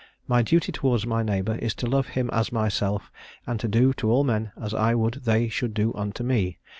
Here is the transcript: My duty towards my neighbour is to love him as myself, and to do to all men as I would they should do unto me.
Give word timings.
My 0.27 0.41
duty 0.41 0.71
towards 0.71 1.05
my 1.05 1.21
neighbour 1.21 1.57
is 1.61 1.75
to 1.75 1.85
love 1.85 2.07
him 2.17 2.31
as 2.33 2.51
myself, 2.51 3.11
and 3.45 3.59
to 3.59 3.67
do 3.67 3.93
to 3.93 4.09
all 4.09 4.23
men 4.23 4.51
as 4.59 4.73
I 4.73 4.95
would 4.95 5.25
they 5.25 5.47
should 5.47 5.75
do 5.75 5.93
unto 5.93 6.23
me. 6.23 6.57